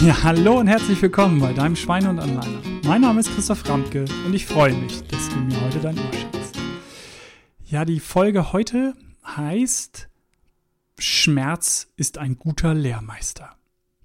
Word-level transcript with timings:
Ja, 0.00 0.22
hallo 0.22 0.60
und 0.60 0.68
herzlich 0.68 1.02
willkommen 1.02 1.40
bei 1.40 1.52
deinem 1.52 1.74
Schweine 1.74 2.10
und 2.10 2.20
Anleiner. 2.20 2.62
Mein 2.84 3.00
Name 3.00 3.18
ist 3.18 3.34
Christoph 3.34 3.68
Ramke 3.68 4.04
und 4.24 4.32
ich 4.32 4.46
freue 4.46 4.72
mich, 4.72 5.02
dass 5.08 5.28
du 5.28 5.36
mir 5.40 5.60
heute 5.60 5.80
dein 5.80 5.98
Ohr 5.98 6.12
schenkst. 6.12 6.56
Ja, 7.64 7.84
die 7.84 7.98
Folge 7.98 8.52
heute 8.52 8.94
heißt 9.26 10.08
Schmerz 11.00 11.88
ist 11.96 12.16
ein 12.16 12.38
guter 12.38 12.74
Lehrmeister. 12.74 13.56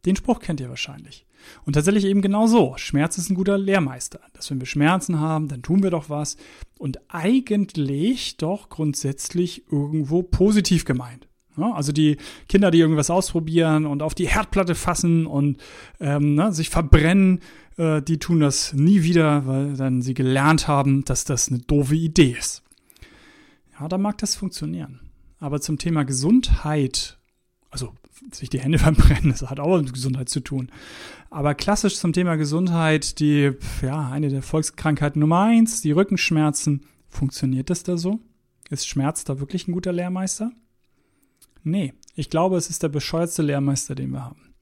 Den 0.03 0.15
Spruch 0.15 0.39
kennt 0.39 0.59
ihr 0.61 0.69
wahrscheinlich. 0.69 1.27
Und 1.63 1.73
tatsächlich 1.73 2.05
eben 2.05 2.23
genau 2.23 2.47
so. 2.47 2.73
Schmerz 2.77 3.19
ist 3.19 3.29
ein 3.29 3.35
guter 3.35 3.59
Lehrmeister. 3.59 4.19
Dass 4.33 4.49
wenn 4.49 4.59
wir 4.59 4.65
Schmerzen 4.65 5.19
haben, 5.19 5.47
dann 5.47 5.61
tun 5.61 5.83
wir 5.83 5.91
doch 5.91 6.09
was. 6.09 6.37
Und 6.79 6.99
eigentlich 7.07 8.37
doch 8.37 8.69
grundsätzlich 8.69 9.71
irgendwo 9.71 10.23
positiv 10.23 10.85
gemeint. 10.85 11.27
Also 11.57 11.91
die 11.91 12.17
Kinder, 12.49 12.71
die 12.71 12.79
irgendwas 12.79 13.09
ausprobieren 13.09 13.85
und 13.85 14.01
auf 14.01 14.15
die 14.15 14.27
Herdplatte 14.27 14.75
fassen 14.75 15.25
und 15.25 15.57
ähm, 15.99 16.35
ne, 16.35 16.51
sich 16.51 16.69
verbrennen, 16.69 17.39
äh, 17.77 18.01
die 18.01 18.19
tun 18.19 18.39
das 18.39 18.73
nie 18.73 19.03
wieder, 19.03 19.45
weil 19.45 19.75
dann 19.75 20.01
sie 20.01 20.13
gelernt 20.13 20.67
haben, 20.67 21.05
dass 21.05 21.25
das 21.25 21.49
eine 21.49 21.59
doofe 21.59 21.95
Idee 21.95 22.35
ist. 22.37 22.63
Ja, 23.79 23.87
da 23.87 23.97
mag 23.97 24.17
das 24.19 24.35
funktionieren. 24.35 24.99
Aber 25.39 25.59
zum 25.59 25.77
Thema 25.77 26.03
Gesundheit, 26.03 27.17
also 27.69 27.93
sich 28.31 28.49
die 28.49 28.59
Hände 28.59 28.79
verbrennen, 28.79 29.31
das 29.31 29.49
hat 29.49 29.59
auch 29.59 29.77
mit 29.77 29.93
Gesundheit 29.93 30.29
zu 30.29 30.39
tun. 30.39 30.71
Aber 31.29 31.55
klassisch 31.55 31.97
zum 31.97 32.13
Thema 32.13 32.35
Gesundheit, 32.35 33.19
die, 33.19 33.51
ja, 33.81 34.09
eine 34.09 34.29
der 34.29 34.41
Volkskrankheiten 34.41 35.19
Nummer 35.19 35.41
eins, 35.41 35.81
die 35.81 35.91
Rückenschmerzen. 35.91 36.85
Funktioniert 37.09 37.69
das 37.69 37.83
da 37.83 37.97
so? 37.97 38.19
Ist 38.69 38.87
Schmerz 38.87 39.23
da 39.23 39.39
wirklich 39.39 39.67
ein 39.67 39.71
guter 39.71 39.91
Lehrmeister? 39.91 40.51
Nee, 41.63 41.93
ich 42.15 42.29
glaube, 42.29 42.57
es 42.57 42.69
ist 42.69 42.83
der 42.83 42.89
bescheuertste 42.89 43.41
Lehrmeister, 43.41 43.95
den 43.95 44.11
wir 44.11 44.23
haben. 44.23 44.53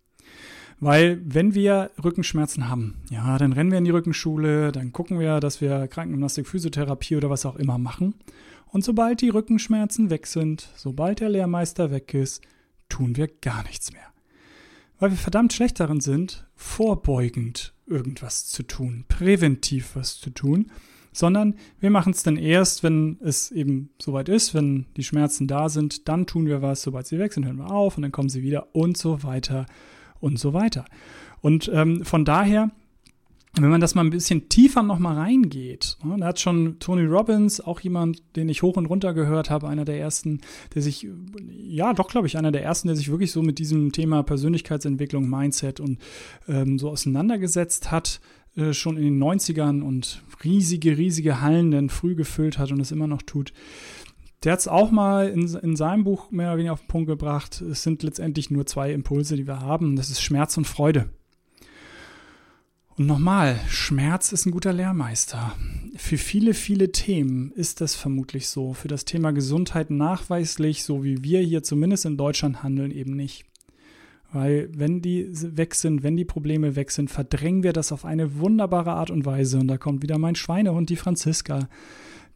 Weil 0.80 1.22
wenn 1.24 1.54
wir 1.54 1.92
Rückenschmerzen 2.04 2.68
haben, 2.68 2.96
ja, 3.12 3.38
dann 3.38 3.54
rennen 3.54 3.70
wir 3.70 3.78
in 3.78 3.86
die 3.86 3.92
Rückenschule, 3.92 4.72
dann 4.72 4.92
gucken 4.92 5.20
wir, 5.20 5.40
dass 5.40 5.62
wir 5.62 5.88
Krankengymnastik, 5.88 6.48
Physiotherapie 6.48 7.16
oder 7.16 7.30
was 7.30 7.46
auch 7.46 7.56
immer 7.56 7.78
machen. 7.78 8.16
Und 8.66 8.84
sobald 8.84 9.22
die 9.22 9.30
Rückenschmerzen 9.30 10.10
weg 10.10 10.26
sind, 10.26 10.70
sobald 10.76 11.20
der 11.20 11.30
Lehrmeister 11.30 11.92
weg 11.92 12.14
ist, 12.14 12.42
tun 12.90 13.16
wir 13.16 13.28
gar 13.28 13.64
nichts 13.64 13.92
mehr. 13.94 14.08
Weil 14.98 15.12
wir 15.12 15.18
verdammt 15.18 15.54
schlecht 15.54 15.80
darin 15.80 16.00
sind, 16.00 16.48
vorbeugend 16.56 17.74
irgendwas 17.86 18.48
zu 18.48 18.64
tun, 18.64 19.06
präventiv 19.08 19.96
was 19.96 20.20
zu 20.20 20.30
tun 20.32 20.72
sondern 21.12 21.56
wir 21.80 21.90
machen 21.90 22.14
es 22.14 22.24
dann 22.24 22.38
erst, 22.38 22.84
wenn 22.84 23.18
es 23.22 23.52
eben 23.52 23.90
soweit 24.02 24.30
ist, 24.30 24.54
wenn 24.54 24.86
die 24.98 25.04
Schmerzen 25.04 25.48
da 25.48 25.70
sind, 25.70 26.08
dann 26.08 26.26
tun 26.26 26.46
wir 26.46 26.62
was, 26.62 26.82
sobald 26.82 27.08
sie 27.08 27.20
weg 27.20 27.34
sind, 27.34 27.46
hören 27.46 27.58
wir 27.58 27.72
auf 27.72 27.98
und 27.98 28.04
dann 28.04 28.12
kommen 28.12 28.30
sie 28.30 28.44
wieder 28.44 28.68
und 28.74 28.98
so 28.98 29.24
weiter 29.24 29.66
und 30.20 30.40
so 30.40 30.54
weiter. 30.54 30.86
Und 31.42 31.70
ähm, 31.74 32.06
von 32.06 32.24
daher, 32.24 32.72
wenn 33.60 33.70
man 33.70 33.82
das 33.82 33.96
mal 33.96 34.06
ein 34.06 34.12
bisschen 34.12 34.48
tiefer 34.48 34.82
nochmal 34.82 35.18
reingeht, 35.18 35.98
ne, 36.06 36.16
da 36.20 36.28
hat 36.28 36.40
schon 36.40 36.80
Tony 36.80 37.04
Robbins, 37.04 37.60
auch 37.60 37.82
jemand, 37.82 38.24
den 38.38 38.48
ich 38.48 38.62
hoch 38.62 38.78
und 38.78 38.86
runter 38.86 39.14
gehört 39.14 39.50
habe, 39.50 39.68
einer 39.68 39.84
der 39.84 40.00
ersten, 40.00 40.40
der 40.74 40.82
sich, 40.82 41.06
ja 41.50 41.94
doch 41.94 42.08
glaube 42.08 42.28
ich, 42.28 42.38
einer 42.38 42.54
der 42.54 42.64
ersten, 42.64 42.88
der 42.88 42.96
sich 42.96 43.12
wirklich 43.12 43.34
so 43.34 43.42
mit 43.42 43.60
diesem 43.60 43.92
Thema 43.92 44.24
Persönlichkeitsentwicklung, 44.24 45.30
Mindset 45.30 45.82
und 45.82 46.00
ähm, 46.48 46.80
so 46.80 46.90
auseinandergesetzt 46.90 47.92
hat, 47.92 48.22
äh, 48.56 48.74
schon 48.74 48.98
in 48.98 49.04
den 49.04 49.24
90ern 49.24 49.82
und 49.82 50.24
riesige, 50.44 50.98
riesige 50.98 51.42
Hallen 51.42 51.72
dann 51.72 51.90
früh 51.90 52.16
gefüllt 52.16 52.58
hat 52.58 52.72
und 52.72 52.80
es 52.80 52.92
immer 52.92 53.08
noch 53.08 53.22
tut. 53.22 53.54
Der 54.44 54.54
hat 54.54 54.60
es 54.60 54.68
auch 54.68 54.92
mal 54.92 55.30
in, 55.30 55.48
in 55.56 55.76
seinem 55.76 56.04
Buch 56.04 56.32
mehr 56.32 56.50
oder 56.50 56.58
weniger 56.58 56.74
auf 56.74 56.82
den 56.82 56.88
Punkt 56.88 57.08
gebracht. 57.08 57.62
Es 57.62 57.84
sind 57.84 58.02
letztendlich 58.04 58.50
nur 58.50 58.66
zwei 58.66 58.92
Impulse, 58.92 59.36
die 59.36 59.48
wir 59.48 59.60
haben. 59.60 59.96
Das 59.96 60.10
ist 60.10 60.22
Schmerz 60.22 60.58
und 60.58 60.66
Freude. 60.66 61.10
Und 62.98 63.06
nochmal, 63.06 63.60
Schmerz 63.68 64.32
ist 64.32 64.46
ein 64.46 64.52
guter 64.52 64.74
Lehrmeister. 64.74 65.56
Für 65.96 66.18
viele, 66.18 66.54
viele 66.54 66.92
Themen 66.92 67.52
ist 67.52 67.82
das 67.82 67.96
vermutlich 67.96 68.48
so. 68.48 68.74
Für 68.74 68.88
das 68.88 69.06
Thema 69.06 69.32
Gesundheit 69.32 69.92
nachweislich, 69.92 70.84
so 70.84 71.04
wie 71.04 71.24
wir 71.24 71.40
hier 71.40 71.64
zumindest 71.64 72.06
in 72.06 72.18
Deutschland 72.18 72.64
handeln, 72.64 72.92
eben 72.92 73.16
nicht. 73.16 73.46
Weil 74.34 74.70
wenn 74.74 75.02
die 75.02 75.28
weg 75.32 75.76
sind, 75.76 76.04
wenn 76.04 76.16
die 76.16 76.26
Probleme 76.26 76.76
weg 76.76 76.92
sind, 76.92 77.12
verdrängen 77.12 77.64
wir 77.64 77.74
das 77.74 77.92
auf 77.92 78.06
eine 78.06 78.40
wunderbare 78.40 78.92
Art 78.92 79.12
und 79.12 79.26
Weise. 79.26 79.60
Und 79.60 79.68
da 79.68 79.78
kommt 79.78 80.04
wieder 80.04 80.18
mein 80.18 80.36
Schweinehund, 80.36 80.90
die 80.90 80.96
Franziska, 80.96 81.68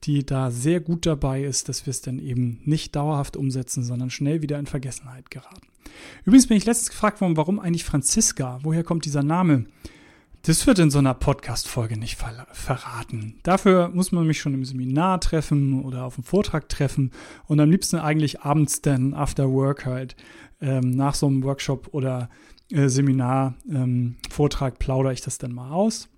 die 0.03 0.25
da 0.25 0.51
sehr 0.51 0.81
gut 0.81 1.05
dabei 1.05 1.43
ist, 1.43 1.69
dass 1.69 1.85
wir 1.85 1.91
es 1.91 2.01
dann 2.01 2.19
eben 2.19 2.59
nicht 2.65 2.95
dauerhaft 2.95 3.37
umsetzen, 3.37 3.83
sondern 3.83 4.09
schnell 4.09 4.41
wieder 4.41 4.59
in 4.59 4.65
Vergessenheit 4.65 5.31
geraten. 5.31 5.67
Übrigens 6.25 6.47
bin 6.47 6.57
ich 6.57 6.65
letztens 6.65 6.89
gefragt 6.89 7.21
worden, 7.21 7.37
warum 7.37 7.59
eigentlich 7.59 7.85
Franziska? 7.85 8.59
Woher 8.63 8.83
kommt 8.83 9.05
dieser 9.05 9.23
Name? 9.23 9.65
Das 10.45 10.67
wird 10.67 10.77
in 10.77 10.91
so 10.91 10.99
einer 10.99 11.15
Podcast-Folge 11.15 11.97
nicht 11.97 12.17
ver 12.17 12.45
verraten. 12.51 13.39
Dafür 13.41 13.89
muss 13.89 14.11
man 14.11 14.27
mich 14.27 14.39
schon 14.39 14.53
im 14.53 14.63
Seminar 14.63 15.19
treffen 15.19 15.83
oder 15.83 16.03
auf 16.03 16.15
dem 16.15 16.23
Vortrag 16.23 16.69
treffen 16.69 17.09
und 17.47 17.59
am 17.59 17.71
liebsten 17.71 17.97
eigentlich 17.97 18.41
abends 18.41 18.83
dann 18.83 19.15
after 19.15 19.49
work 19.49 19.87
halt 19.87 20.15
ähm, 20.61 20.91
nach 20.91 21.15
so 21.15 21.25
einem 21.25 21.41
Workshop 21.41 21.87
oder 21.93 22.29
äh, 22.69 22.89
Seminar, 22.89 23.55
ähm, 23.67 24.17
Vortrag 24.29 24.77
plaudere 24.77 25.13
ich 25.13 25.21
das 25.21 25.39
dann 25.39 25.51
mal 25.51 25.71
aus. 25.71 26.09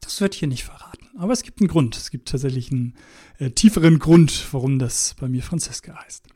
Das 0.00 0.22
wird 0.22 0.32
hier 0.32 0.48
nicht 0.48 0.64
verraten. 0.64 1.10
Aber 1.18 1.34
es 1.34 1.42
gibt 1.42 1.60
einen 1.60 1.68
Grund. 1.68 1.98
Es 1.98 2.10
gibt 2.10 2.30
tatsächlich 2.30 2.72
einen 2.72 2.94
äh, 3.38 3.50
tieferen 3.50 3.98
Grund, 3.98 4.46
warum 4.52 4.78
das 4.78 5.14
bei 5.20 5.28
mir 5.28 5.42
Franziska 5.42 6.02
heißt. 6.02 6.29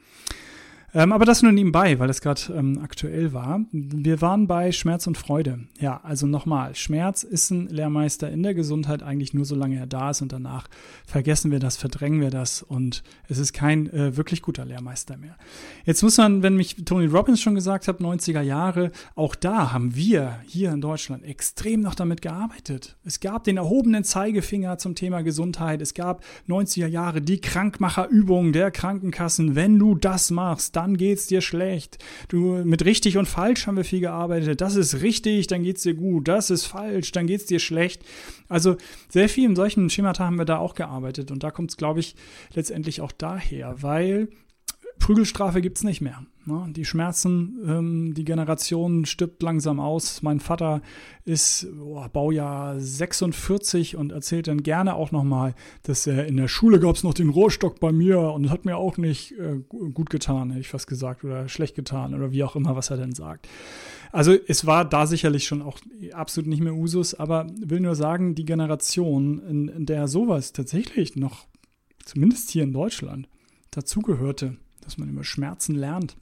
Ähm, 0.97 1.13
aber 1.13 1.25
das 1.25 1.43
nur 1.43 1.51
nebenbei, 1.51 1.99
weil 1.99 2.07
das 2.07 2.21
gerade 2.21 2.41
ähm, 2.57 2.79
aktuell 2.81 3.33
war. 3.33 3.61
Wir 3.73 4.21
waren 4.21 4.47
bei 4.47 4.71
Schmerz 4.71 5.09
und 5.09 5.19
Freude. 5.19 5.59
Ja, 5.81 6.01
also 6.05 6.29
nochmal, 6.29 6.77
Schmerz 6.77 7.25
ist 7.25 7.51
ein 7.51 7.69
Lehrmeister 7.69 8.31
in 8.31 8.45
der 8.45 8.55
Gesundheit 8.55 9.03
eigentlich 9.03 9.35
nur 9.35 9.45
solange 9.45 9.77
er 9.77 9.89
da 9.89 10.11
ist 10.11 10.23
und 10.23 10.33
danach 10.33 10.69
vergessen 11.05 11.51
wir 11.51 11.59
das, 11.59 11.77
verdrängen 11.77 12.21
wir 12.21 12.31
das 12.31 12.63
und 12.63 13.03
es 13.29 13.39
ist 13.39 13.53
kein 13.53 13.93
äh, 13.93 14.17
wirklich 14.17 14.41
guter 14.41 14.65
Lehrmeister 14.65 15.17
mehr. 15.17 15.37
Jetzt 15.85 16.03
muss 16.05 16.17
man, 16.17 16.45
wenn 16.45 16.55
mich 16.57 16.77
Tony 16.85 17.07
Robbins 17.07 17.41
schon 17.41 17.57
gesagt 17.57 17.89
hat, 17.89 18.01
90er 18.01 18.43
Jahre, 18.43 18.93
auch 19.17 19.35
da 19.35 19.73
haben 19.73 19.97
wir 19.97 20.39
hier 20.47 20.71
in 20.71 20.81
Deutschland 20.81 21.25
extrem 21.25 21.81
noch 21.81 21.97
damit 21.97 22.23
gearbeitet. 22.23 22.97
Es 23.05 23.19
gab 23.19 23.43
den 23.43 23.57
erhobenen 23.57 24.05
Zeigefinger 24.05 24.79
zum 24.79 24.95
Thema 24.95 25.23
Gesundheit. 25.23 25.83
Es 25.83 25.95
gab 25.95 26.23
90er 26.49 26.87
Jahre 26.87 27.21
die 27.21 27.41
Krankmacherübung 27.41 28.53
der 28.53 28.71
Krankenkassen. 28.71 29.57
Wenn 29.57 29.77
du 29.79 29.97
das 29.97 30.31
machst, 30.31 30.77
dann 30.77 30.84
dann 30.85 30.97
geht's 30.99 31.27
dir 31.27 31.41
schlecht. 31.41 31.99
Du, 32.29 32.63
mit 32.65 32.85
richtig 32.85 33.17
und 33.17 33.27
falsch 33.27 33.67
haben 33.67 33.77
wir 33.77 33.85
viel 33.85 34.01
gearbeitet. 34.01 34.61
Das 34.61 34.77
ist 34.77 35.01
richtig, 35.01 35.47
dann 35.47 35.63
geht's 35.63 35.83
dir 35.83 35.95
gut. 35.95 36.29
Das 36.29 36.51
ist 36.51 36.67
falsch, 36.67 37.11
dann 37.13 37.27
geht's 37.27 37.47
dir 37.47 37.59
schlecht. 37.59 38.03
Also 38.49 38.77
sehr 39.09 39.31
viel 39.31 39.49
in 39.49 39.57
solchen 39.57 39.89
Schemata 39.89 40.25
haben 40.25 40.37
wir 40.37 40.45
da 40.45 40.59
auch 40.59 40.75
gearbeitet. 40.75 41.31
Und 41.31 41.43
da 41.43 41.51
kommt 41.51 41.71
es, 41.71 41.77
glaube 41.77 42.01
ich, 42.01 42.17
letztendlich 42.53 43.01
auch 43.01 43.13
daher, 43.13 43.83
weil 43.83 44.29
Prügelstrafe 44.99 45.63
gibt 45.63 45.79
es 45.79 45.85
nicht 45.85 46.03
mehr. 46.03 46.27
Ne? 46.47 46.67
Die 46.71 46.85
Schmerzen, 46.85 47.59
ähm, 47.67 48.15
die 48.15 48.25
Generation 48.25 49.07
stirbt 49.07 49.43
langsam 49.43 49.81
aus. 49.81 50.23
Mein 50.23 50.41
Vater 50.41 50.83
ist 51.25 51.67
oh, 51.81 52.05
Baujahr 52.13 52.79
46 52.79 53.97
und 53.97 54.13
erzählt 54.13 54.49
dann 54.49 54.63
gerne 54.63 54.95
auch 54.95 55.11
nochmal, 55.11 55.55
dass 55.85 56.07
er 56.07 56.27
in 56.27 56.37
der 56.37 56.49
Schule 56.49 56.81
gab 56.81 56.97
es 56.97 57.03
noch 57.03 57.15
den 57.15 57.31
Rohrstock 57.31 57.81
bei 57.81 57.93
mir 57.93 58.21
und 58.21 58.51
hat 58.51 58.65
mir 58.65 58.77
auch 58.77 58.99
nicht 58.99 59.33
äh, 59.33 59.61
gut 59.69 60.11
getan, 60.11 60.51
hätte 60.51 60.61
ich 60.61 60.69
fast 60.69 60.87
gesagt, 60.87 61.25
oder 61.25 61.49
schlecht 61.49 61.75
getan 61.75 62.15
oder 62.15 62.33
wie 62.33 62.45
auch 62.45 62.57
immer, 62.57 62.77
was 62.77 62.91
er 62.91 62.99
denn 62.99 63.15
sagt. 63.15 63.49
Also 64.13 64.37
es 64.47 64.67
war 64.67 64.85
da 64.85 65.07
sicherlich 65.07 65.47
schon 65.47 65.63
auch 65.63 65.79
absolut 66.13 66.49
nicht 66.49 66.63
mehr 66.63 66.75
Usus, 66.75 67.15
aber 67.15 67.47
will 67.59 67.81
nur 67.81 67.97
sagen, 67.97 68.35
die 68.35 68.45
Generation, 68.45 69.41
in, 69.41 69.69
in 69.69 69.87
der 69.87 70.09
sowas 70.09 70.53
tatsächlich 70.53 71.17
noch, 71.17 71.47
zumindest 72.05 72.51
hier 72.51 72.63
in 72.63 72.73
Deutschland, 72.73 73.29
dazugehörte, 73.73 74.57
dass 74.83 74.99
man 74.99 75.09
über 75.09 75.25
Schmerzen 75.25 75.75
lernt. 75.75 76.17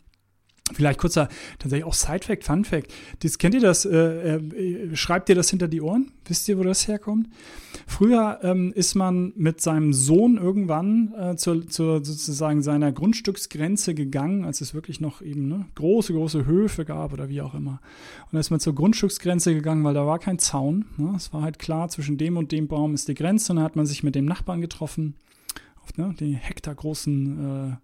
Vielleicht 0.74 0.98
kurzer, 0.98 1.28
tatsächlich 1.58 1.84
auch 1.84 1.94
Side-Fact, 1.94 2.44
Fun-Fact. 2.44 2.92
Das, 3.20 3.38
kennt 3.38 3.54
ihr 3.54 3.60
das? 3.60 3.84
Äh, 3.84 4.36
äh, 4.36 4.96
schreibt 4.96 5.28
ihr 5.28 5.34
das 5.34 5.50
hinter 5.50 5.68
die 5.68 5.80
Ohren? 5.80 6.12
Wisst 6.26 6.48
ihr, 6.48 6.58
wo 6.58 6.62
das 6.62 6.88
herkommt? 6.88 7.28
Früher 7.86 8.40
ähm, 8.42 8.72
ist 8.74 8.94
man 8.94 9.32
mit 9.36 9.60
seinem 9.60 9.92
Sohn 9.92 10.36
irgendwann 10.36 11.12
äh, 11.14 11.36
zur, 11.36 11.66
zur, 11.68 12.04
sozusagen 12.04 12.62
seiner 12.62 12.92
Grundstücksgrenze 12.92 13.94
gegangen, 13.94 14.44
als 14.44 14.60
es 14.60 14.74
wirklich 14.74 15.00
noch 15.00 15.20
eben 15.20 15.48
ne, 15.48 15.66
große, 15.74 16.12
große 16.12 16.46
Höfe 16.46 16.84
gab 16.84 17.12
oder 17.12 17.28
wie 17.28 17.42
auch 17.42 17.54
immer. 17.54 17.80
Und 18.26 18.32
da 18.32 18.40
ist 18.40 18.50
man 18.50 18.60
zur 18.60 18.74
Grundstücksgrenze 18.74 19.54
gegangen, 19.54 19.84
weil 19.84 19.94
da 19.94 20.06
war 20.06 20.18
kein 20.18 20.38
Zaun. 20.38 20.86
Ne? 20.96 21.12
Es 21.16 21.32
war 21.32 21.42
halt 21.42 21.58
klar, 21.58 21.88
zwischen 21.88 22.18
dem 22.18 22.36
und 22.36 22.52
dem 22.52 22.68
Baum 22.68 22.94
ist 22.94 23.08
die 23.08 23.14
Grenze. 23.14 23.52
Und 23.52 23.56
dann 23.56 23.64
hat 23.64 23.76
man 23.76 23.86
sich 23.86 24.02
mit 24.02 24.14
dem 24.14 24.24
Nachbarn 24.24 24.60
getroffen 24.60 25.14
auf 25.82 25.96
ne, 25.96 26.14
die 26.18 26.34
hektargroßen 26.34 27.72
äh, 27.72 27.76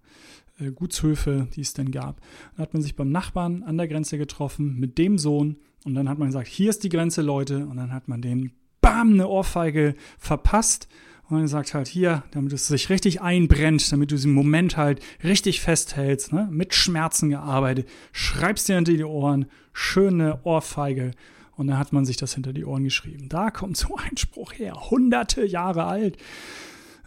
Gutshöfe, 0.73 1.49
die 1.55 1.61
es 1.61 1.75
denn 1.75 1.91
gab. 1.91 2.21
Dann 2.57 2.63
hat 2.63 2.75
man 2.75 2.83
sich 2.83 2.97
beim 2.97 3.11
Nachbarn 3.11 3.63
an 3.63 3.79
der 3.79 3.89
Grenze 3.89 4.19
getroffen 4.19 4.79
mit 4.79 4.99
dem 4.99 5.19
Sohn 5.19 5.57
und 5.85 5.95
dann 5.95 6.09
hat 6.09 6.19
man 6.19 6.29
gesagt, 6.29 6.49
hier 6.49 6.71
ist 6.71 6.85
die 6.85 6.89
Grenze, 6.89 7.23
Leute. 7.23 7.67
Und 7.67 7.77
dann 7.77 7.93
hat 7.93 8.09
man 8.09 8.21
den 8.21 8.53
bam 8.81 9.13
eine 9.13 9.29
Ohrfeige 9.29 9.95
verpasst 10.19 10.89
und 11.29 11.39
dann 11.39 11.49
sagt 11.49 11.75
halt 11.75 11.89
hier, 11.89 12.25
damit 12.31 12.53
es 12.55 12.67
sich 12.67 12.89
richtig 12.89 13.21
einbrennt, 13.21 13.93
damit 13.93 14.11
du 14.11 14.15
diesen 14.15 14.33
Moment 14.33 14.77
halt 14.77 15.01
richtig 15.23 15.61
festhältst, 15.61 16.33
ne? 16.33 16.49
mit 16.51 16.75
Schmerzen 16.75 17.29
gearbeitet, 17.29 17.89
schreibst 18.13 18.69
dir 18.69 18.77
hinter 18.77 18.95
die 18.95 19.05
Ohren, 19.05 19.47
schöne 19.75 20.41
Ohrfeige 20.45 21.11
Und 21.57 21.67
dann 21.67 21.79
hat 21.79 21.93
man 21.93 22.07
sich 22.07 22.17
das 22.17 22.35
hinter 22.35 22.55
die 22.55 22.65
Ohren 22.65 22.85
geschrieben. 22.85 23.29
Da 23.29 23.51
kommt 23.51 23.77
so 23.77 23.97
ein 23.97 24.17
Spruch 24.17 24.55
her, 24.55 24.91
hunderte 24.91 25.45
Jahre 25.45 25.85
alt. 25.85 26.17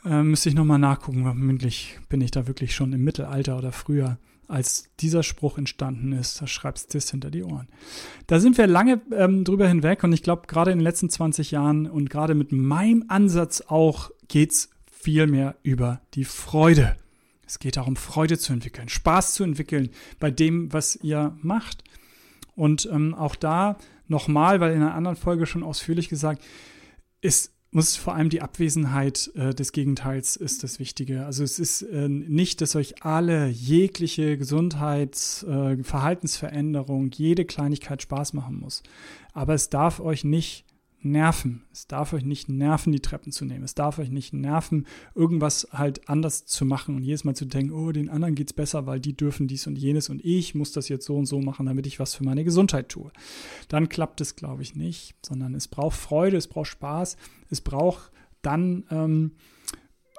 Äh, 0.03 0.23
müsste 0.23 0.49
ich 0.49 0.55
nochmal 0.55 0.79
nachgucken, 0.79 1.23
mündlich 1.35 1.99
bin 2.09 2.21
ich 2.21 2.31
da 2.31 2.47
wirklich 2.47 2.73
schon 2.73 2.93
im 2.93 3.03
Mittelalter 3.03 3.57
oder 3.57 3.71
früher, 3.71 4.17
als 4.47 4.89
dieser 4.99 5.23
Spruch 5.23 5.57
entstanden 5.57 6.11
ist. 6.11 6.41
Da 6.41 6.47
schreibst 6.47 6.93
du 6.93 6.97
das 6.97 7.09
hinter 7.09 7.31
die 7.31 7.43
Ohren. 7.43 7.67
Da 8.27 8.39
sind 8.39 8.57
wir 8.57 8.67
lange 8.67 9.01
ähm, 9.15 9.43
drüber 9.43 9.67
hinweg 9.67 10.03
und 10.03 10.11
ich 10.13 10.23
glaube, 10.23 10.47
gerade 10.47 10.71
in 10.71 10.79
den 10.79 10.83
letzten 10.83 11.09
20 11.09 11.51
Jahren 11.51 11.87
und 11.87 12.09
gerade 12.09 12.35
mit 12.35 12.51
meinem 12.51 13.05
Ansatz 13.07 13.61
auch 13.61 14.11
geht 14.27 14.51
es 14.51 14.69
viel 14.91 15.27
mehr 15.27 15.55
über 15.63 16.01
die 16.13 16.25
Freude. 16.25 16.95
Es 17.45 17.59
geht 17.59 17.77
darum, 17.77 17.95
Freude 17.95 18.37
zu 18.37 18.53
entwickeln, 18.53 18.89
Spaß 18.89 19.33
zu 19.33 19.43
entwickeln 19.43 19.89
bei 20.19 20.31
dem, 20.31 20.71
was 20.73 20.95
ihr 20.95 21.37
macht. 21.41 21.83
Und 22.55 22.87
ähm, 22.91 23.13
auch 23.13 23.35
da 23.35 23.77
nochmal, 24.07 24.59
weil 24.59 24.73
in 24.73 24.81
einer 24.81 24.93
anderen 24.93 25.17
Folge 25.17 25.45
schon 25.45 25.63
ausführlich 25.63 26.09
gesagt, 26.09 26.43
ist 27.21 27.53
muss 27.71 27.95
vor 27.95 28.15
allem 28.15 28.29
die 28.29 28.41
Abwesenheit 28.41 29.31
äh, 29.35 29.53
des 29.53 29.71
Gegenteils 29.71 30.35
ist 30.35 30.63
das 30.63 30.79
Wichtige. 30.79 31.25
Also 31.25 31.43
es 31.43 31.57
ist 31.57 31.81
äh, 31.83 32.09
nicht, 32.09 32.59
dass 32.61 32.75
euch 32.75 33.03
alle 33.03 33.47
jegliche 33.47 34.37
Gesundheits-, 34.37 35.43
äh, 35.43 35.81
Verhaltensveränderung, 35.81 37.11
jede 37.11 37.45
Kleinigkeit 37.45 38.01
Spaß 38.01 38.33
machen 38.33 38.59
muss. 38.59 38.83
Aber 39.33 39.53
es 39.53 39.69
darf 39.69 40.01
euch 40.01 40.25
nicht 40.25 40.65
nerven. 41.03 41.63
Es 41.71 41.87
darf 41.87 42.13
euch 42.13 42.23
nicht 42.23 42.49
nerven, 42.49 42.91
die 42.91 42.99
Treppen 42.99 43.31
zu 43.31 43.45
nehmen. 43.45 43.63
Es 43.63 43.75
darf 43.75 43.99
euch 43.99 44.09
nicht 44.09 44.33
nerven, 44.33 44.85
irgendwas 45.15 45.67
halt 45.71 46.07
anders 46.09 46.45
zu 46.45 46.65
machen 46.65 46.95
und 46.95 47.03
jedes 47.03 47.23
Mal 47.23 47.35
zu 47.35 47.45
denken, 47.45 47.71
oh, 47.73 47.91
den 47.91 48.09
anderen 48.09 48.35
geht 48.35 48.49
es 48.49 48.53
besser, 48.53 48.85
weil 48.85 48.99
die 48.99 49.15
dürfen 49.15 49.47
dies 49.47 49.67
und 49.67 49.77
jenes 49.77 50.09
und 50.09 50.23
ich 50.23 50.55
muss 50.55 50.71
das 50.71 50.89
jetzt 50.89 51.05
so 51.05 51.15
und 51.15 51.25
so 51.25 51.41
machen, 51.41 51.65
damit 51.65 51.87
ich 51.87 51.99
was 51.99 52.15
für 52.15 52.23
meine 52.23 52.43
Gesundheit 52.43 52.89
tue. 52.89 53.11
Dann 53.67 53.89
klappt 53.89 54.21
es, 54.21 54.35
glaube 54.35 54.61
ich, 54.61 54.75
nicht, 54.75 55.15
sondern 55.25 55.55
es 55.55 55.67
braucht 55.67 55.97
Freude, 55.97 56.37
es 56.37 56.47
braucht 56.47 56.67
Spaß, 56.67 57.17
es 57.49 57.61
braucht 57.61 58.11
dann, 58.41 58.85
ähm, 58.89 59.31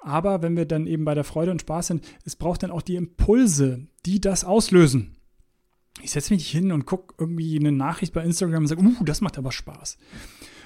aber 0.02 0.42
wenn 0.42 0.56
wir 0.56 0.66
dann 0.66 0.86
eben 0.86 1.04
bei 1.04 1.14
der 1.14 1.24
Freude 1.24 1.52
und 1.52 1.60
Spaß 1.60 1.88
sind, 1.88 2.04
es 2.24 2.36
braucht 2.36 2.62
dann 2.62 2.70
auch 2.70 2.82
die 2.82 2.96
Impulse, 2.96 3.86
die 4.04 4.20
das 4.20 4.44
auslösen 4.44 5.16
ich 6.00 6.10
setze 6.10 6.32
mich 6.32 6.50
hin 6.50 6.72
und 6.72 6.86
gucke 6.86 7.14
irgendwie 7.18 7.58
eine 7.58 7.72
Nachricht 7.72 8.12
bei 8.12 8.24
Instagram 8.24 8.62
und 8.62 8.68
sage, 8.68 8.82
uh, 8.82 9.04
das 9.04 9.20
macht 9.20 9.38
aber 9.38 9.52
Spaß. 9.52 9.98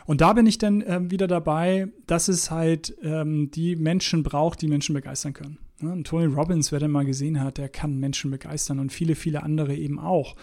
Und 0.07 0.21
da 0.21 0.33
bin 0.33 0.47
ich 0.47 0.59
dann 0.59 0.83
äh, 0.83 1.11
wieder 1.11 1.27
dabei, 1.27 1.89
dass 2.07 2.29
es 2.29 2.51
halt 2.51 2.97
ähm, 3.03 3.51
die 3.51 3.77
Menschen 3.77 4.23
braucht, 4.23 4.63
die 4.63 4.69
Menschen 4.69 4.95
begeistern 4.95 5.33
können. 5.33 5.59
Ja, 5.83 5.95
Tony 6.05 6.25
Robbins, 6.25 6.73
wer 6.73 6.79
den 6.79 6.91
mal 6.91 7.05
gesehen 7.05 7.39
hat, 7.39 7.59
der 7.59 7.69
kann 7.69 7.99
Menschen 7.99 8.31
begeistern 8.31 8.79
und 8.79 8.93
viele, 8.93 9.15
viele 9.15 9.43
andere 9.43 9.75
eben 9.75 9.99
auch. 9.99 10.35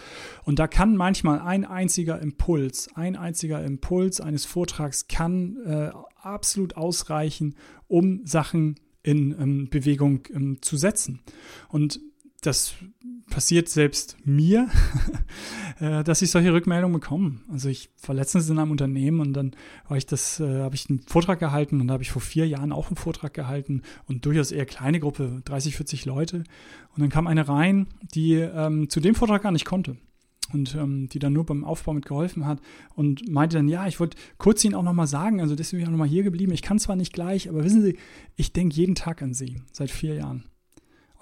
Und 0.44 0.60
da 0.60 0.68
kann 0.68 0.96
manchmal 0.96 1.40
ein 1.40 1.66
einziger 1.66 2.22
Impuls, 2.22 2.90
ein 2.94 3.16
einziger 3.16 3.64
Impuls 3.64 4.22
eines 4.22 4.46
Vortrags 4.46 5.08
kann 5.08 5.58
äh, 5.66 5.90
absolut 6.22 6.78
ausreichen, 6.78 7.56
um 7.88 8.22
Sachen 8.26 8.76
in 9.02 9.32
ähm, 9.32 9.70
Bewegung 9.72 10.22
ähm, 10.34 10.62
zu 10.62 10.78
setzen. 10.78 11.22
Und 11.68 12.00
das 12.46 12.76
passiert 13.30 13.68
selbst 13.68 14.18
mir, 14.26 14.70
äh, 15.80 16.04
dass 16.04 16.22
ich 16.22 16.30
solche 16.30 16.54
Rückmeldungen 16.54 17.00
bekomme. 17.00 17.40
Also 17.52 17.70
ich 17.70 17.90
war 18.06 18.14
letztens 18.14 18.50
in 18.50 18.60
einem 18.60 18.72
Unternehmen 18.72 19.20
und 19.20 19.34
dann 19.34 19.56
war 19.88 19.98
ich 19.98 20.06
das, 20.06 20.40
äh, 20.40 20.62
habe 20.62 20.76
ich 20.76 20.90
einen 20.90 21.00
Vortrag 21.00 21.40
gehalten 21.40 21.82
und 21.82 21.88
da 21.88 21.94
habe 21.94 22.04
ich 22.04 22.12
vor 22.12 22.22
vier 22.22 22.48
Jahren 22.48 22.72
auch 22.72 22.88
einen 22.88 22.96
Vortrag 22.96 23.34
gehalten 23.34 23.82
und 24.08 24.26
durchaus 24.26 24.52
eher 24.52 24.66
kleine 24.66 25.00
Gruppe, 25.00 25.42
30, 25.46 25.76
40 25.76 26.06
Leute. 26.06 26.44
Und 26.96 27.02
dann 27.02 27.10
kam 27.10 27.28
eine 27.28 27.48
rein, 27.48 27.88
die 28.14 28.36
ähm, 28.36 28.90
zu 28.90 29.00
dem 29.00 29.16
Vortrag 29.16 29.42
gar 29.42 29.52
nicht 29.52 29.66
konnte 29.66 29.98
und 30.52 30.76
ähm, 30.76 31.10
die 31.10 31.20
dann 31.20 31.34
nur 31.34 31.46
beim 31.46 31.64
Aufbau 31.64 31.94
mit 31.94 32.06
geholfen 32.06 32.46
hat 32.46 32.60
und 32.96 33.28
meinte 33.28 33.58
dann, 33.58 33.68
ja, 33.68 33.88
ich 33.88 34.00
wollte 34.00 34.18
kurz 34.38 34.64
Ihnen 34.64 34.76
auch 34.76 34.84
nochmal 34.84 35.08
sagen, 35.08 35.42
also 35.42 35.56
deswegen 35.56 35.80
bin 35.80 35.84
ich 35.84 35.88
auch 35.88 35.92
nochmal 35.92 36.08
hier 36.08 36.24
geblieben. 36.24 36.52
Ich 36.52 36.62
kann 36.62 36.80
zwar 36.80 36.96
nicht 36.96 37.14
gleich, 37.14 37.50
aber 37.50 37.64
wissen 37.64 37.82
Sie, 37.82 37.98
ich 38.36 38.54
denke 38.54 38.76
jeden 38.76 38.96
Tag 38.96 39.22
an 39.22 39.34
Sie, 39.34 39.62
seit 39.72 39.90
vier 39.90 40.16
Jahren. 40.16 40.44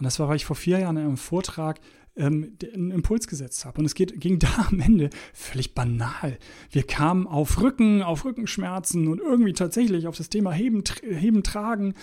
Und 0.02 0.06
das 0.06 0.18
war, 0.18 0.28
weil 0.28 0.36
ich 0.36 0.46
vor 0.46 0.56
vier 0.56 0.80
Jahren 0.80 0.98
in 0.98 1.04
einem 1.04 1.18
Vortrag 1.18 1.80
ähm, 2.16 2.58
einen 2.74 2.90
Impuls 2.90 3.28
gesetzt 3.28 3.66
habe. 3.66 3.78
Und 3.78 3.86
es 3.86 3.94
geht, 3.94 4.20
ging 4.20 4.40
da 4.40 4.66
am 4.72 4.80
Ende 4.80 5.12
völlig 5.32 5.76
banal. 5.76 6.40
Wir 6.72 6.82
kamen 6.82 7.28
auf 7.28 7.62
Rücken, 7.62 8.02
auf 8.02 8.26
Rückenschmerzen 8.26 9.08
und 9.08 9.20
irgendwie 9.20 9.54
tatsächlich 9.54 10.08
auf 10.08 10.18
das 10.18 10.30
Thema 10.30 10.54
Heben, 10.54 10.84
Heben 11.04 11.44
Tragen. 11.44 11.94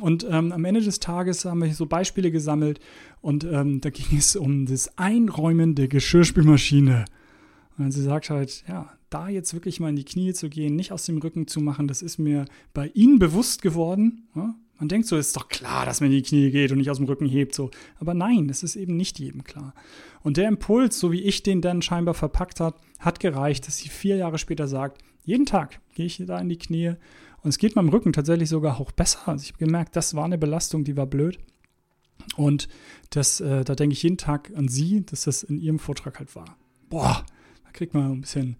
Und 0.00 0.24
ähm, 0.30 0.52
am 0.52 0.64
Ende 0.64 0.82
des 0.82 1.00
Tages 1.00 1.44
haben 1.44 1.60
wir 1.60 1.74
so 1.74 1.86
Beispiele 1.86 2.30
gesammelt 2.30 2.78
und 3.22 3.42
ähm, 3.42 3.80
da 3.80 3.90
ging 3.90 4.16
es 4.16 4.36
um 4.36 4.66
das 4.66 4.96
Einräumen 4.96 5.74
der 5.74 5.88
Geschirrspülmaschine. 5.88 7.06
Und 7.76 7.90
sie 7.90 8.02
sagt 8.02 8.30
halt, 8.30 8.62
ja, 8.68 8.92
da 9.10 9.28
jetzt 9.28 9.52
wirklich 9.52 9.80
mal 9.80 9.88
in 9.88 9.96
die 9.96 10.04
Knie 10.04 10.32
zu 10.32 10.48
gehen, 10.48 10.76
nicht 10.76 10.92
aus 10.92 11.06
dem 11.06 11.18
Rücken 11.18 11.48
zu 11.48 11.60
machen, 11.60 11.88
das 11.88 12.02
ist 12.02 12.18
mir 12.18 12.44
bei 12.72 12.86
Ihnen 12.94 13.18
bewusst 13.18 13.62
geworden. 13.62 14.28
Ja? 14.36 14.54
Man 14.78 14.88
denkt 14.88 15.08
so, 15.08 15.16
ist 15.16 15.36
doch 15.36 15.48
klar, 15.48 15.84
dass 15.86 16.00
man 16.00 16.10
in 16.10 16.16
die 16.16 16.22
Knie 16.22 16.50
geht 16.50 16.70
und 16.70 16.78
nicht 16.78 16.90
aus 16.90 16.98
dem 16.98 17.06
Rücken 17.06 17.26
hebt, 17.26 17.54
so. 17.54 17.70
Aber 17.98 18.14
nein, 18.14 18.46
das 18.46 18.62
ist 18.62 18.76
eben 18.76 18.96
nicht 18.96 19.18
jedem 19.18 19.44
klar. 19.44 19.74
Und 20.22 20.36
der 20.36 20.48
Impuls, 20.48 20.98
so 20.98 21.10
wie 21.10 21.22
ich 21.22 21.42
den 21.42 21.60
dann 21.60 21.82
scheinbar 21.82 22.14
verpackt 22.14 22.60
hat, 22.60 22.76
hat 23.00 23.20
gereicht, 23.20 23.66
dass 23.66 23.78
sie 23.78 23.88
vier 23.88 24.16
Jahre 24.16 24.38
später 24.38 24.68
sagt, 24.68 25.02
jeden 25.24 25.46
Tag 25.46 25.80
gehe 25.94 26.06
ich 26.06 26.22
da 26.24 26.38
in 26.38 26.48
die 26.48 26.58
Knie 26.58 26.94
und 27.42 27.50
es 27.50 27.58
geht 27.58 27.76
meinem 27.76 27.88
Rücken 27.88 28.12
tatsächlich 28.12 28.48
sogar 28.48 28.80
auch 28.80 28.92
besser. 28.92 29.28
Also 29.28 29.42
ich 29.42 29.52
habe 29.52 29.64
gemerkt, 29.64 29.96
das 29.96 30.14
war 30.14 30.24
eine 30.24 30.38
Belastung, 30.38 30.84
die 30.84 30.96
war 30.96 31.06
blöd. 31.06 31.38
Und 32.36 32.68
das, 33.10 33.40
äh, 33.40 33.64
da 33.64 33.74
denke 33.74 33.94
ich 33.94 34.02
jeden 34.02 34.18
Tag 34.18 34.52
an 34.54 34.68
sie, 34.68 35.04
dass 35.04 35.22
das 35.24 35.42
in 35.42 35.58
ihrem 35.58 35.78
Vortrag 35.78 36.18
halt 36.18 36.34
war. 36.36 36.56
Boah, 36.88 37.24
kriegt 37.78 37.94
man 37.94 38.10
ein 38.10 38.20
bisschen 38.20 38.56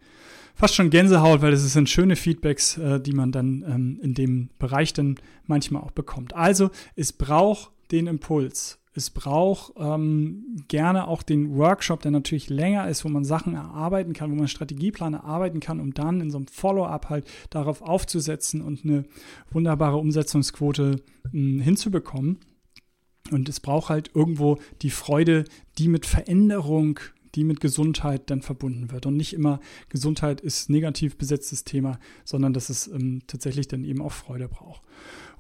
fast 0.55 0.75
schon 0.75 0.91
Gänsehaut, 0.91 1.43
weil 1.43 1.53
es 1.53 1.73
sind 1.73 1.89
schöne 1.89 2.17
Feedbacks, 2.17 2.79
äh, 2.79 3.01
die 3.01 3.13
man 3.13 3.33
dann 3.33 3.65
ähm, 3.69 4.01
in 4.03 4.15
dem 4.15 4.51
Bereich 4.59 4.93
dann 4.93 5.17
manchmal 5.47 5.83
auch 5.83 5.91
bekommt. 5.91 6.35
Also 6.35 6.71
es 6.97 7.13
braucht 7.13 7.71
den 7.91 8.07
Impuls. 8.07 8.79
Es 8.95 9.11
braucht 9.11 9.75
ähm, 9.77 10.57
gerne 10.67 11.07
auch 11.07 11.23
den 11.23 11.57
Workshop, 11.57 12.03
der 12.03 12.11
natürlich 12.11 12.49
länger 12.49 12.89
ist, 12.89 13.05
wo 13.05 13.09
man 13.09 13.25
Sachen 13.25 13.55
erarbeiten 13.55 14.13
kann, 14.13 14.31
wo 14.33 14.35
man 14.35 14.49
Strategieplan 14.49 15.15
erarbeiten 15.15 15.61
kann, 15.61 15.79
um 15.79 15.95
dann 15.95 16.21
in 16.21 16.31
so 16.31 16.39
einem 16.39 16.49
Follow-up 16.49 17.09
halt 17.09 17.27
darauf 17.51 17.83
aufzusetzen 17.83 18.61
und 18.61 18.85
eine 18.85 19.05
wunderbare 19.53 19.99
Umsetzungsquote 19.99 21.03
mh, 21.25 21.31
hm, 21.31 21.61
hinzubekommen. 21.61 22.39
Und 23.31 23.49
es 23.49 23.61
braucht 23.61 23.91
halt 23.91 24.11
irgendwo 24.15 24.59
die 24.83 24.91
Freude, 24.91 25.45
die 25.79 25.89
mit 25.89 26.07
Veränderung 26.07 26.99
die 27.35 27.45
mit 27.45 27.61
Gesundheit 27.61 28.31
dann 28.31 28.43
verbunden 28.43 28.91
wird. 28.91 29.07
Und 29.07 29.17
nicht 29.17 29.33
immer 29.33 29.61
Gesundheit 29.89 30.41
ist 30.41 30.71
negativ 30.71 31.17
besetztes 31.17 31.65
Thema, 31.65 31.99
sondern 32.25 32.53
dass 32.53 32.69
es 32.69 32.89
ähm, 32.89 33.23
tatsächlich 33.27 33.69
dann 33.69 33.85
eben 33.85 34.03
auch 34.03 34.13
Freude 34.13 34.49
braucht. 34.49 34.83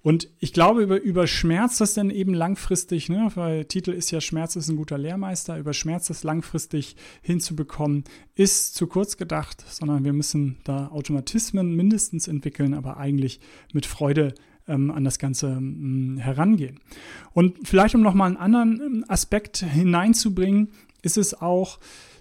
Und 0.02 0.28
ich 0.38 0.52
glaube, 0.52 0.82
über, 0.82 1.00
über 1.00 1.26
Schmerz 1.26 1.78
das 1.78 1.94
dann 1.94 2.10
eben 2.10 2.32
langfristig, 2.32 3.08
ne, 3.08 3.30
weil 3.34 3.64
Titel 3.64 3.90
ist 3.90 4.10
ja 4.10 4.20
Schmerz 4.20 4.54
ist 4.56 4.68
ein 4.68 4.76
guter 4.76 4.96
Lehrmeister, 4.96 5.58
über 5.58 5.72
Schmerz 5.72 6.06
das 6.06 6.22
langfristig 6.22 6.96
hinzubekommen, 7.20 8.04
ist 8.34 8.74
zu 8.74 8.86
kurz 8.86 9.16
gedacht, 9.16 9.64
sondern 9.68 10.04
wir 10.04 10.12
müssen 10.12 10.58
da 10.64 10.88
Automatismen 10.88 11.74
mindestens 11.74 12.28
entwickeln, 12.28 12.74
aber 12.74 12.96
eigentlich 12.96 13.40
mit 13.72 13.86
Freude 13.86 14.34
ähm, 14.68 14.90
an 14.90 15.04
das 15.04 15.18
Ganze 15.18 15.48
ähm, 15.48 16.18
herangehen. 16.18 16.78
Und 17.32 17.66
vielleicht, 17.66 17.94
um 17.94 18.02
nochmal 18.02 18.28
einen 18.28 18.36
anderen 18.36 18.80
ähm, 18.80 19.04
Aspekt 19.08 19.58
hineinzubringen, 19.58 20.68
ist 21.02 21.18
es 21.18 21.40
auch, 21.40 21.78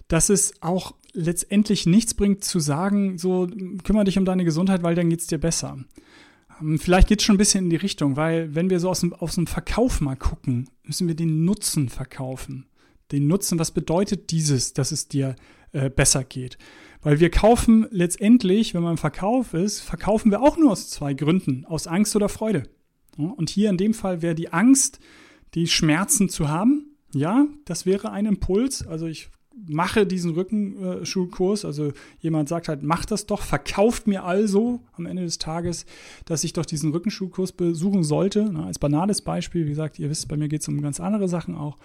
dass 0.08 0.30
es 0.30 0.54
auch 0.62 0.94
letztendlich 1.12 1.86
nichts 1.86 2.14
bringt 2.14 2.44
zu 2.44 2.60
sagen, 2.60 3.18
so 3.18 3.48
kümmere 3.84 4.04
dich 4.04 4.18
um 4.18 4.24
deine 4.24 4.44
Gesundheit, 4.44 4.82
weil 4.82 4.94
dann 4.94 5.10
geht 5.10 5.20
es 5.20 5.26
dir 5.26 5.38
besser. 5.38 5.78
Ähm, 6.60 6.78
vielleicht 6.78 7.08
geht 7.08 7.20
es 7.20 7.26
schon 7.26 7.34
ein 7.34 7.38
bisschen 7.38 7.64
in 7.64 7.70
die 7.70 7.76
Richtung, 7.76 8.16
weil 8.16 8.54
wenn 8.54 8.70
wir 8.70 8.80
so 8.80 8.90
aus 8.90 9.00
dem, 9.00 9.12
aus 9.12 9.34
dem 9.34 9.46
Verkauf 9.46 10.00
mal 10.00 10.16
gucken, 10.16 10.68
müssen 10.84 11.08
wir 11.08 11.14
den 11.14 11.44
Nutzen 11.44 11.88
verkaufen. 11.88 12.66
Den 13.12 13.26
Nutzen, 13.26 13.58
was 13.58 13.70
bedeutet 13.70 14.30
dieses, 14.30 14.74
dass 14.74 14.92
es 14.92 15.08
dir 15.08 15.34
äh, 15.72 15.90
besser 15.90 16.24
geht? 16.24 16.58
Weil 17.00 17.20
wir 17.20 17.30
kaufen 17.30 17.86
letztendlich, 17.90 18.74
wenn 18.74 18.82
man 18.82 18.92
im 18.92 18.98
Verkauf 18.98 19.54
ist, 19.54 19.80
verkaufen 19.80 20.30
wir 20.30 20.42
auch 20.42 20.56
nur 20.56 20.72
aus 20.72 20.90
zwei 20.90 21.14
Gründen, 21.14 21.64
aus 21.64 21.86
Angst 21.86 22.16
oder 22.16 22.28
Freude. 22.28 22.64
Und 23.16 23.50
hier 23.50 23.70
in 23.70 23.76
dem 23.76 23.94
Fall 23.94 24.20
wäre 24.22 24.34
die 24.34 24.52
Angst, 24.52 25.00
die 25.54 25.66
Schmerzen 25.66 26.28
zu 26.28 26.48
haben 26.48 26.87
ja, 27.14 27.46
das 27.64 27.86
wäre 27.86 28.10
ein 28.10 28.26
Impuls. 28.26 28.86
Also 28.86 29.06
ich 29.06 29.30
mache 29.66 30.06
diesen 30.06 30.32
Rückenschulkurs. 30.32 31.64
Also 31.64 31.92
jemand 32.20 32.48
sagt 32.48 32.68
halt, 32.68 32.82
mach 32.82 33.04
das 33.04 33.26
doch, 33.26 33.42
verkauft 33.42 34.06
mir 34.06 34.24
also 34.24 34.80
am 34.92 35.06
Ende 35.06 35.22
des 35.22 35.38
Tages, 35.38 35.86
dass 36.26 36.44
ich 36.44 36.52
doch 36.52 36.66
diesen 36.66 36.92
Rückenschulkurs 36.92 37.52
besuchen 37.52 38.04
sollte. 38.04 38.48
Na, 38.52 38.66
als 38.66 38.78
banales 38.78 39.22
Beispiel, 39.22 39.66
wie 39.66 39.70
gesagt, 39.70 39.98
ihr 39.98 40.10
wisst, 40.10 40.28
bei 40.28 40.36
mir 40.36 40.48
geht 40.48 40.62
es 40.62 40.68
um 40.68 40.80
ganz 40.80 41.00
andere 41.00 41.28
Sachen 41.28 41.56
auch. 41.56 41.76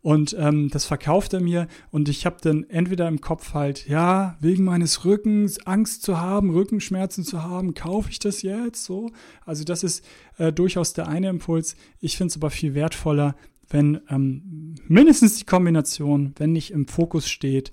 Und 0.00 0.34
ähm, 0.38 0.70
das 0.70 0.84
verkauft 0.84 1.34
er 1.34 1.40
mir 1.40 1.66
und 1.90 2.08
ich 2.08 2.24
habe 2.24 2.36
dann 2.40 2.64
entweder 2.70 3.08
im 3.08 3.20
Kopf 3.20 3.52
halt, 3.52 3.88
ja, 3.88 4.36
wegen 4.40 4.64
meines 4.64 5.04
Rückens 5.04 5.66
Angst 5.66 6.02
zu 6.02 6.20
haben, 6.20 6.50
Rückenschmerzen 6.50 7.24
zu 7.24 7.42
haben, 7.42 7.74
kaufe 7.74 8.08
ich 8.10 8.20
das 8.20 8.42
jetzt 8.42 8.84
so? 8.84 9.10
Also 9.44 9.64
das 9.64 9.82
ist 9.82 10.04
äh, 10.38 10.52
durchaus 10.52 10.92
der 10.92 11.08
eine 11.08 11.28
Impuls. 11.28 11.74
Ich 12.00 12.16
finde 12.16 12.30
es 12.30 12.36
aber 12.36 12.50
viel 12.50 12.74
wertvoller, 12.74 13.34
wenn 13.70 14.00
ähm, 14.08 14.74
mindestens 14.86 15.38
die 15.38 15.44
Kombination, 15.44 16.34
wenn 16.36 16.52
nicht 16.52 16.70
im 16.70 16.86
Fokus 16.86 17.28
steht, 17.28 17.72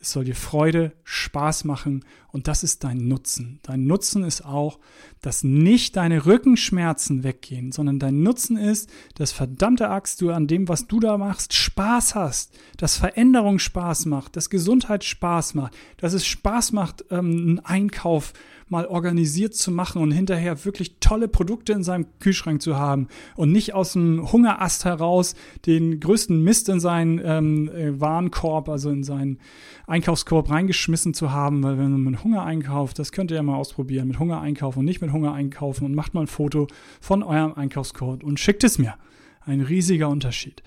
es 0.00 0.12
soll 0.12 0.24
dir 0.24 0.34
Freude, 0.34 0.92
Spaß 1.04 1.64
machen 1.64 2.04
Und 2.36 2.48
das 2.48 2.62
ist 2.62 2.84
dein 2.84 3.08
Nutzen. 3.08 3.60
Dein 3.62 3.86
Nutzen 3.86 4.22
ist 4.22 4.44
auch, 4.44 4.78
dass 5.22 5.42
nicht 5.42 5.96
deine 5.96 6.26
Rückenschmerzen 6.26 7.24
weggehen, 7.24 7.72
sondern 7.72 7.98
dein 7.98 8.22
Nutzen 8.22 8.58
ist, 8.58 8.90
dass 9.14 9.32
verdammte 9.32 9.88
Axt 9.88 10.20
du 10.20 10.30
an 10.30 10.46
dem, 10.46 10.68
was 10.68 10.86
du 10.86 11.00
da 11.00 11.16
machst, 11.16 11.54
Spaß 11.54 12.14
hast, 12.14 12.52
dass 12.76 12.98
Veränderung 12.98 13.58
Spaß 13.58 14.04
macht, 14.04 14.36
dass 14.36 14.50
Gesundheit 14.50 15.02
Spaß 15.02 15.54
macht, 15.54 15.74
dass 15.96 16.12
es 16.12 16.26
Spaß 16.26 16.72
macht, 16.72 17.06
ähm, 17.10 17.18
einen 17.18 17.58
Einkauf 17.60 18.34
mal 18.68 18.86
organisiert 18.86 19.54
zu 19.54 19.70
machen 19.70 20.02
und 20.02 20.10
hinterher 20.10 20.64
wirklich 20.64 20.96
tolle 20.98 21.28
Produkte 21.28 21.72
in 21.72 21.84
seinem 21.84 22.06
Kühlschrank 22.18 22.60
zu 22.60 22.76
haben 22.76 23.08
und 23.36 23.52
nicht 23.52 23.74
aus 23.74 23.92
dem 23.92 24.30
Hungerast 24.32 24.84
heraus 24.84 25.34
den 25.66 26.00
größten 26.00 26.42
Mist 26.42 26.68
in 26.68 26.80
seinen 26.80 27.20
ähm, 27.24 27.68
äh, 27.68 28.00
Warenkorb, 28.00 28.68
also 28.68 28.90
in 28.90 29.04
seinen 29.04 29.38
Einkaufskorb 29.86 30.50
reingeschmissen 30.50 31.14
zu 31.14 31.30
haben, 31.30 31.62
weil 31.62 31.78
wenn 31.78 32.02
man 32.02 32.24
Hunger 32.26 32.44
einkauft, 32.44 32.98
das 32.98 33.12
könnt 33.12 33.30
ihr 33.30 33.36
ja 33.36 33.42
mal 33.42 33.56
ausprobieren, 33.56 34.08
mit 34.08 34.18
Hunger 34.18 34.40
einkaufen 34.40 34.80
und 34.80 34.84
nicht 34.84 35.00
mit 35.00 35.12
Hunger 35.12 35.32
einkaufen 35.32 35.84
und 35.84 35.94
macht 35.94 36.12
mal 36.12 36.22
ein 36.22 36.26
Foto 36.26 36.66
von 37.00 37.22
eurem 37.22 37.54
Einkaufskorb 37.54 38.24
und 38.24 38.40
schickt 38.40 38.64
es 38.64 38.78
mir. 38.78 38.94
Ein 39.42 39.60
riesiger 39.60 40.08
Unterschied. 40.08 40.64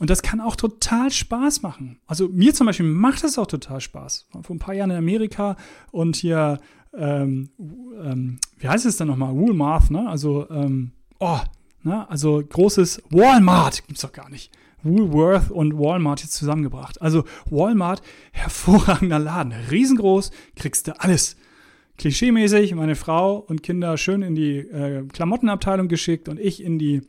Und 0.00 0.10
das 0.10 0.20
kann 0.20 0.40
auch 0.40 0.54
total 0.54 1.10
Spaß 1.10 1.62
machen. 1.62 1.98
Also 2.06 2.28
mir 2.28 2.52
zum 2.52 2.66
Beispiel 2.66 2.86
macht 2.86 3.24
es 3.24 3.38
auch 3.38 3.46
total 3.46 3.80
Spaß. 3.80 4.28
Vor 4.42 4.54
ein 4.54 4.58
paar 4.58 4.74
Jahren 4.74 4.90
in 4.90 4.98
Amerika 4.98 5.56
und 5.90 6.16
hier 6.16 6.60
ähm, 6.94 7.50
ähm, 8.02 8.38
wie 8.58 8.68
heißt 8.68 8.86
es 8.86 8.96
denn 8.96 9.08
nochmal? 9.08 9.34
Walmart, 9.34 9.90
ne? 9.90 10.08
Also, 10.08 10.48
ähm, 10.50 10.92
oh, 11.20 11.38
ne? 11.82 12.08
Also 12.10 12.42
großes 12.46 13.02
Walmart 13.10 13.86
gibt's 13.86 14.02
doch 14.02 14.12
gar 14.12 14.28
nicht. 14.28 14.52
Woolworth 14.82 15.50
und 15.50 15.78
Walmart 15.78 16.22
jetzt 16.22 16.34
zusammengebracht. 16.34 17.00
Also 17.02 17.24
Walmart, 17.50 18.02
hervorragender 18.32 19.18
Laden, 19.18 19.52
riesengroß, 19.70 20.30
kriegst 20.56 20.88
du 20.88 21.00
alles. 21.00 21.36
Klischeemäßig, 21.98 22.74
meine 22.74 22.94
Frau 22.94 23.38
und 23.38 23.62
Kinder 23.62 23.96
schön 23.96 24.22
in 24.22 24.36
die 24.36 24.58
äh, 24.58 25.04
Klamottenabteilung 25.12 25.88
geschickt 25.88 26.28
und 26.28 26.38
ich 26.38 26.62
in 26.62 26.78
die 26.78 27.02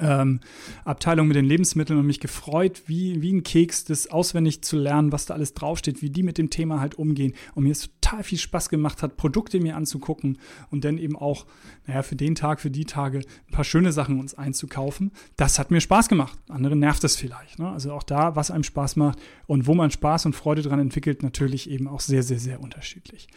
ähm, 0.00 0.40
Abteilung 0.84 1.28
mit 1.28 1.36
den 1.36 1.44
Lebensmitteln 1.44 1.98
und 1.98 2.06
mich 2.06 2.20
gefreut, 2.20 2.82
wie, 2.86 3.20
wie 3.22 3.32
ein 3.32 3.42
Keks, 3.42 3.84
das 3.84 4.10
auswendig 4.10 4.62
zu 4.62 4.76
lernen, 4.76 5.12
was 5.12 5.26
da 5.26 5.34
alles 5.34 5.54
draufsteht, 5.54 6.02
wie 6.02 6.10
die 6.10 6.22
mit 6.22 6.38
dem 6.38 6.50
Thema 6.50 6.80
halt 6.80 6.94
umgehen. 6.96 7.34
Und 7.54 7.64
mir 7.64 7.72
es 7.72 7.90
total 8.00 8.22
viel 8.22 8.38
Spaß 8.38 8.68
gemacht 8.68 9.02
hat, 9.02 9.16
Produkte 9.16 9.60
mir 9.60 9.76
anzugucken 9.76 10.38
und 10.70 10.84
dann 10.84 10.98
eben 10.98 11.16
auch, 11.16 11.46
naja, 11.86 12.02
für 12.02 12.16
den 12.16 12.34
Tag, 12.34 12.60
für 12.60 12.70
die 12.70 12.84
Tage 12.84 13.18
ein 13.18 13.52
paar 13.52 13.64
schöne 13.64 13.92
Sachen 13.92 14.18
uns 14.18 14.34
einzukaufen. 14.34 15.12
Das 15.36 15.58
hat 15.58 15.70
mir 15.70 15.80
Spaß 15.80 16.08
gemacht. 16.08 16.38
Andere 16.48 16.76
nervt 16.76 17.04
es 17.04 17.16
vielleicht. 17.16 17.58
Ne? 17.58 17.68
Also 17.70 17.92
auch 17.92 18.02
da, 18.02 18.36
was 18.36 18.50
einem 18.50 18.64
Spaß 18.64 18.96
macht 18.96 19.18
und 19.46 19.66
wo 19.66 19.74
man 19.74 19.90
Spaß 19.90 20.26
und 20.26 20.34
Freude 20.34 20.62
dran 20.62 20.80
entwickelt, 20.80 21.22
natürlich 21.22 21.70
eben 21.70 21.86
auch 21.86 22.00
sehr, 22.00 22.22
sehr, 22.22 22.38
sehr 22.38 22.60
unterschiedlich. 22.60 23.28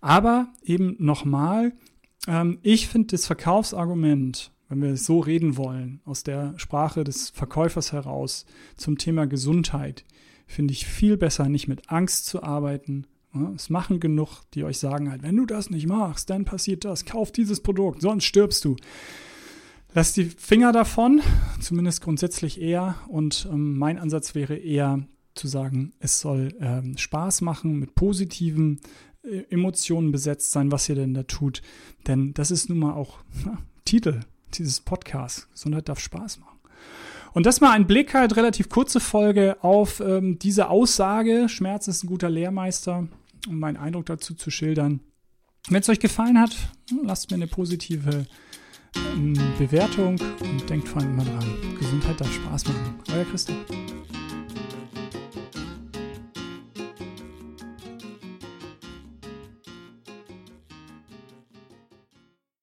Aber 0.00 0.48
eben 0.62 0.96
nochmal, 0.98 1.72
ähm, 2.26 2.58
ich 2.62 2.88
finde 2.88 3.08
das 3.08 3.26
Verkaufsargument, 3.26 4.53
wenn 4.74 4.90
wir 4.90 4.96
so 4.96 5.20
reden 5.20 5.56
wollen, 5.56 6.00
aus 6.04 6.22
der 6.24 6.54
Sprache 6.58 7.04
des 7.04 7.30
Verkäufers 7.30 7.92
heraus 7.92 8.44
zum 8.76 8.98
Thema 8.98 9.26
Gesundheit, 9.26 10.04
finde 10.46 10.72
ich 10.72 10.86
viel 10.86 11.16
besser, 11.16 11.48
nicht 11.48 11.68
mit 11.68 11.90
Angst 11.90 12.26
zu 12.26 12.42
arbeiten. 12.42 13.06
Es 13.54 13.70
machen 13.70 14.00
genug, 14.00 14.42
die 14.54 14.64
euch 14.64 14.78
sagen 14.78 15.10
halt, 15.10 15.22
wenn 15.22 15.36
du 15.36 15.46
das 15.46 15.70
nicht 15.70 15.86
machst, 15.86 16.30
dann 16.30 16.44
passiert 16.44 16.84
das, 16.84 17.04
kauf 17.04 17.32
dieses 17.32 17.60
Produkt, 17.60 18.00
sonst 18.00 18.24
stirbst 18.24 18.64
du. 18.64 18.76
Lass 19.92 20.12
die 20.12 20.24
Finger 20.24 20.72
davon, 20.72 21.20
zumindest 21.60 22.02
grundsätzlich 22.02 22.60
eher. 22.60 22.96
Und 23.08 23.48
ähm, 23.50 23.78
mein 23.78 23.98
Ansatz 23.98 24.34
wäre 24.34 24.56
eher 24.56 25.06
zu 25.34 25.46
sagen, 25.46 25.92
es 26.00 26.18
soll 26.18 26.52
ähm, 26.60 26.96
Spaß 26.96 27.42
machen, 27.42 27.78
mit 27.78 27.94
positiven 27.94 28.80
äh, 29.22 29.44
Emotionen 29.50 30.10
besetzt 30.10 30.50
sein, 30.50 30.72
was 30.72 30.88
ihr 30.88 30.96
denn 30.96 31.14
da 31.14 31.22
tut. 31.22 31.62
Denn 32.08 32.34
das 32.34 32.50
ist 32.50 32.68
nun 32.68 32.78
mal 32.78 32.94
auch 32.94 33.18
na, 33.44 33.58
Titel 33.84 34.20
dieses 34.58 34.80
Podcasts. 34.80 35.48
Gesundheit 35.52 35.88
darf 35.88 36.00
Spaß 36.00 36.40
machen. 36.40 36.58
Und 37.32 37.46
das 37.46 37.60
mal 37.60 37.72
ein 37.72 37.86
Blick 37.86 38.14
halt, 38.14 38.36
relativ 38.36 38.68
kurze 38.68 39.00
Folge 39.00 39.56
auf 39.62 40.00
ähm, 40.00 40.38
diese 40.38 40.70
Aussage, 40.70 41.48
Schmerz 41.48 41.88
ist 41.88 42.04
ein 42.04 42.06
guter 42.06 42.30
Lehrmeister, 42.30 43.08
um 43.48 43.58
meinen 43.58 43.76
Eindruck 43.76 44.06
dazu 44.06 44.34
zu 44.34 44.50
schildern. 44.50 45.00
Wenn 45.68 45.80
es 45.80 45.88
euch 45.88 45.98
gefallen 45.98 46.38
hat, 46.38 46.54
lasst 47.02 47.30
mir 47.30 47.36
eine 47.36 47.48
positive 47.48 48.26
ähm, 48.94 49.34
Bewertung 49.58 50.20
und 50.40 50.70
denkt 50.70 50.88
vor 50.88 51.02
allem 51.02 51.14
immer 51.14 51.24
dran, 51.24 51.76
Gesundheit 51.78 52.20
darf 52.20 52.32
Spaß 52.32 52.66
machen. 52.68 52.94
Euer 53.12 53.24
Christoph. 53.24 53.56